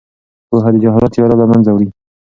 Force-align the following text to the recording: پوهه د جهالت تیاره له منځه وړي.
پوهه 0.49 0.69
د 0.73 0.75
جهالت 0.83 1.11
تیاره 1.13 1.35
له 1.41 1.45
منځه 1.51 1.69
وړي. 1.71 1.89